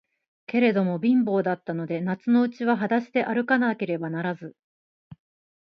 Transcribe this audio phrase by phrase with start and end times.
[0.47, 4.55] けれども、貧乏だったので、夏のうちははだしであるかなければならず、